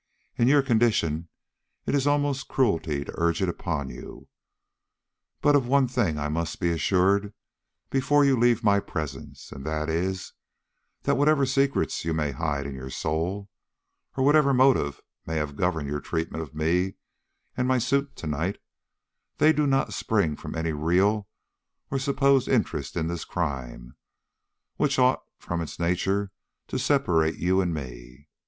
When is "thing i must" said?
5.87-6.59